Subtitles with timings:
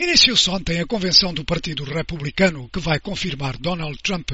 [0.00, 4.30] Iniciou-se ontem a convenção do Partido Republicano que vai confirmar Donald Trump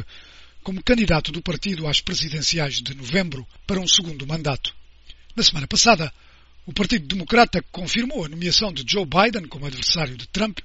[0.63, 4.77] como candidato do partido às presidenciais de novembro para um segundo mandato.
[5.35, 6.13] Na semana passada,
[6.67, 10.59] o Partido Democrata confirmou a nomeação de Joe Biden como adversário de Trump,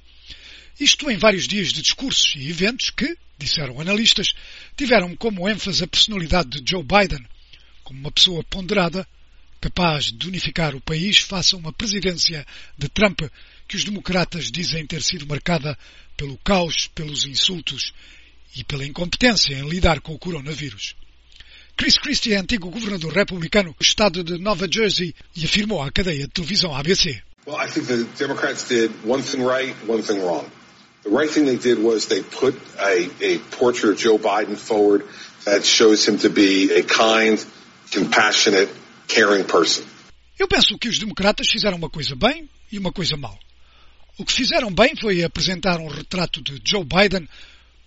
[0.77, 4.33] isto em vários dias de discursos e eventos que, disseram analistas,
[4.75, 7.25] tiveram como ênfase a personalidade de Joe Biden,
[7.85, 9.07] como uma pessoa ponderada,
[9.61, 12.45] capaz de unificar o país face a uma presidência
[12.77, 13.21] de Trump
[13.69, 15.77] que os democratas dizem ter sido marcada
[16.17, 17.93] pelo caos, pelos insultos
[18.55, 20.95] e pela incompetência em lidar com o coronavírus.
[21.77, 26.25] Chris Christie é antigo governador republicano do estado de Nova Jersey e afirmou à cadeia
[26.25, 27.21] de televisão ABC.
[27.45, 30.49] Well, I think the Democrats did one thing right, one thing wrong.
[31.03, 35.05] The right thing they did was they put a, a portrait of Joe Biden forward
[35.45, 37.39] that shows him to be a kind,
[37.91, 38.69] compassionate,
[39.07, 39.85] caring person.
[40.39, 43.37] Eu penso que os democratas fizeram uma coisa bem e uma coisa mal.
[44.19, 47.25] O que fizeram bem foi apresentar um retrato de Joe Biden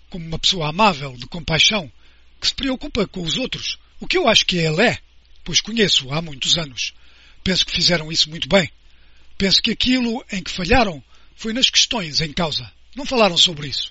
[0.09, 1.93] como uma pessoa amável, de compaixão,
[2.41, 4.99] que se preocupa com os outros, o que eu acho que ele é,
[5.45, 6.95] pois conheço há muitos anos.
[7.45, 8.71] Penso que fizeram isso muito bem.
[9.37, 11.05] Penso que aquilo em que falharam
[11.37, 12.73] foi nas questões em causa.
[12.97, 13.91] Não falaram sobre isso.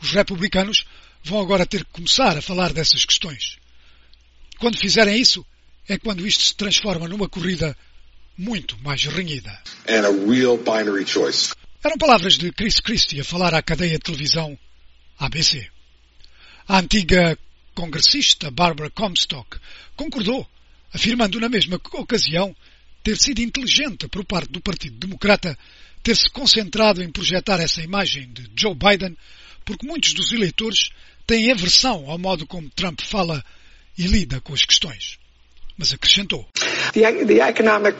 [0.00, 0.86] Os republicanos
[1.22, 3.58] vão agora ter que começar a falar dessas questões.
[4.58, 5.44] Quando fizerem isso,
[5.86, 7.76] é quando isto se transforma numa corrida
[8.36, 9.56] muito mais renhida.
[11.84, 14.58] Eram palavras de Chris Christie a falar à cadeia de televisão
[15.18, 15.68] ABC.
[16.66, 17.38] A antiga
[17.74, 19.58] congressista Barbara Comstock
[19.94, 20.48] concordou,
[20.92, 22.56] afirmando na mesma ocasião
[23.02, 25.58] ter sido inteligente por parte do Partido Democrata
[26.02, 29.16] ter se concentrado em projetar essa imagem de Joe Biden,
[29.64, 30.90] porque muitos dos eleitores
[31.26, 33.44] têm aversão ao modo como Trump fala
[33.96, 35.18] e lida com as questões.
[35.76, 36.48] Mas acrescentou.
[36.92, 37.98] The, the economic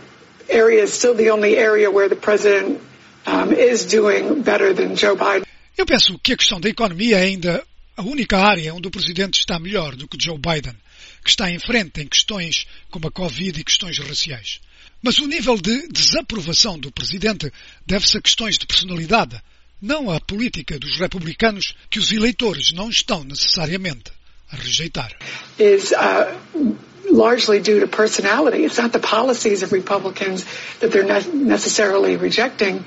[0.48, 2.80] area is still the only area where the president
[3.26, 5.44] um, is doing better than Joe Biden.
[5.76, 7.64] Eu penso que a questão da economia é ainda
[7.96, 10.76] a única área onde o presidente está melhor do que Joe Biden,
[11.22, 14.60] que está em frente em questões como a Covid e questões raciais.
[15.02, 17.52] Mas o nível de desaprovação do presidente
[17.86, 19.40] deve-se a questões de personalidade,
[19.80, 24.12] não à política dos republicanos que os eleitores não estão necessariamente
[24.50, 25.12] a rejeitar.
[25.58, 26.74] Is, uh
[27.14, 28.64] largely due to personality.
[28.64, 30.44] It's not the policies of Republicans
[30.80, 32.84] that they're necessarily rejecting.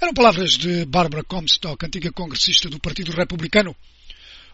[0.00, 3.74] Eram palavras de Barbara Comstock, antiga congressista do Partido Republicano.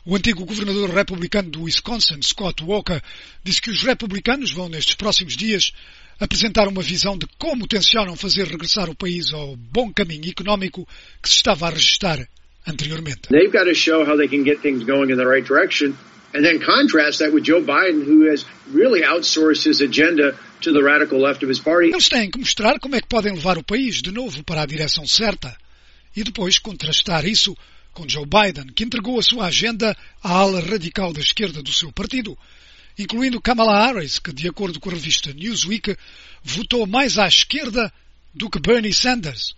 [0.04, 3.00] O antigo governador republicano do Wisconsin, Scott Walker,
[3.42, 5.72] disse que os republicanos vão, nestes próximos dias,
[6.20, 10.86] apresentar uma visão de como tencionam fazer regressar o país ao bom caminho económico
[11.22, 12.26] que se estava a registrar
[12.66, 13.28] anteriormente.
[13.28, 15.94] They've got to show how they can get things going in the right direction
[16.34, 20.82] And then contrast that with Joe Biden, who has really outsourced his agenda to the
[20.82, 21.90] radical left of his party.
[21.90, 24.66] Eles têm que mostrar como é que podem levar o país de novo para a
[24.66, 25.56] direção certa
[26.14, 27.56] e depois contrastar isso
[27.92, 31.90] com Joe Biden, que entregou a sua agenda à ala radical da esquerda do seu
[31.92, 32.36] partido,
[32.98, 35.96] incluindo Kamala Harris, que, de acordo com a revista Newsweek,
[36.42, 37.92] votou mais à esquerda
[38.34, 39.54] do que Bernie Sanders.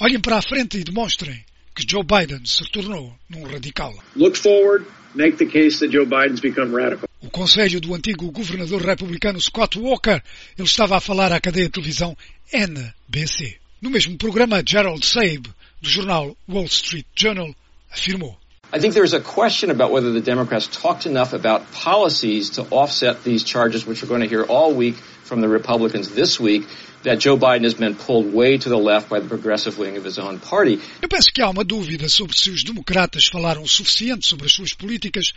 [0.00, 1.44] Olhem para a frente e demonstrem
[1.78, 3.94] que Joe Biden se tornou num radical.
[4.16, 4.84] Look forward,
[5.14, 7.08] make the case that Joe Biden's become radical.
[7.20, 10.20] O conselho do antigo governador republicano Scott Walker,
[10.58, 12.16] ele estava a falar à cadeia de televisão
[12.52, 13.58] NBC.
[13.80, 15.48] No mesmo programa, Gerald Sabe,
[15.80, 17.54] do jornal Wall Street Journal,
[17.92, 18.36] afirmou.
[18.70, 23.24] I think there's a question about whether the Democrats talked enough about policies to offset
[23.24, 26.66] these charges, which we're going to hear all week from the Republicans this week,
[27.02, 30.04] that Joe Biden has been pulled way to the left by the progressive wing of
[30.04, 30.78] his own party.
[31.00, 34.52] Eu penso que há uma dúvida sobre se os democratas falaram o suficiente sobre as
[34.52, 35.32] suas políticas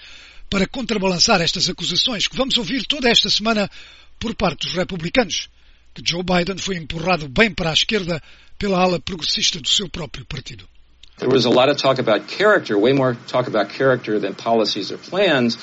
[0.49, 3.71] para contrabalançar estas acusações que vamos ouvir toda esta semana
[4.19, 5.47] por parte dos republicanos,
[5.93, 8.21] que Joe Biden foi empurrado bem para a esquerda
[8.59, 10.67] pela ala progressista do seu próprio partido.
[11.17, 14.91] There was a lot of talk about character, way more talk about character than policies
[14.91, 15.57] or plans.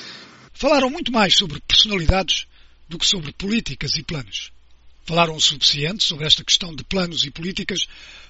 [0.53, 2.47] Falaram muito mais sobre personalidades
[2.87, 4.51] do que sobre políticas e planos.
[5.05, 7.87] Falaram o suficiente sobre esta questão de planos e políticas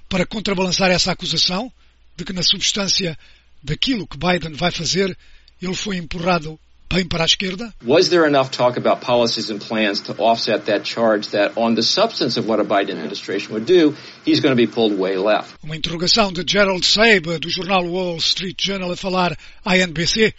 [0.07, 1.71] para contrabalançar essa acusação
[2.15, 3.17] de que, na substância
[3.61, 5.17] daquilo que Biden vai fazer,
[5.61, 6.59] ele foi empurrado
[6.91, 7.73] bem para a esquerda?
[7.85, 11.83] Was there enough talk about policies and plans to offset that charge that on the
[11.83, 13.95] substance of what a Biden administration would do,
[14.25, 15.55] he's going to be pulled way left?
[15.63, 20.33] Uma interrogação de Gerald Sabe, do jornal Wall Street Journal, a falar à NBC.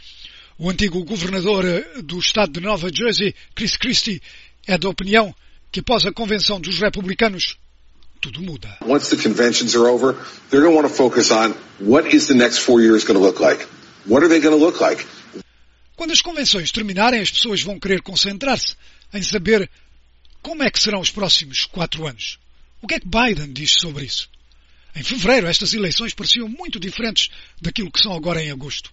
[0.59, 1.65] O antigo governador
[2.03, 4.21] do estado de Nova Jersey, Chris Christie,
[4.67, 5.35] é da opinião
[5.73, 7.57] que após a convenção dos republicanos
[8.21, 8.77] tudo muda.
[8.83, 10.15] Once the conventions are over,
[10.51, 13.25] they're going to want to focus on what is the next four years going to
[13.25, 13.67] look like.
[14.05, 15.07] What are they going to look like?
[16.01, 18.75] Quando as convenções terminarem, as pessoas vão querer concentrar-se
[19.13, 19.69] em saber
[20.41, 22.39] como é que serão os próximos quatro anos.
[22.81, 24.27] O que é que Biden diz sobre isso?
[24.97, 27.29] Em fevereiro, estas eleições pareciam muito diferentes
[27.61, 28.91] daquilo que são agora em agosto.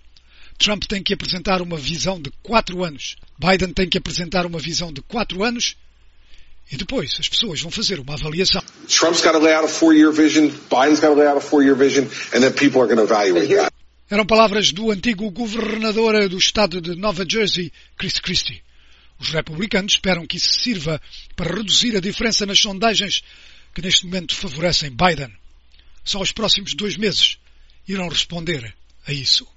[0.58, 3.16] Trump tem que apresentar uma visão de quatro anos.
[3.40, 5.78] Biden tem que apresentar uma visão de quatro anos
[6.70, 8.62] e depois as pessoas vão fazer uma avaliação.
[8.90, 11.74] Trump's got to lay out a four-year vision, Biden's got to lay out a four-year
[11.74, 13.77] vision, and then people are going to evaluate that.
[14.10, 18.64] Eram palavras do antigo governador do estado de Nova Jersey, Chris Christie.
[19.20, 21.02] Os republicanos esperam que isso sirva
[21.36, 23.22] para reduzir a diferença nas sondagens
[23.74, 25.36] que neste momento favorecem Biden.
[26.04, 27.38] Só os próximos dois meses
[27.88, 28.74] irão responder
[29.06, 29.48] a isso.